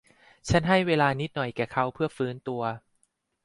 [0.49, 2.61] ฉันให้เวลานิดหน่อยแก่เขาเพื่อฟื้นตัว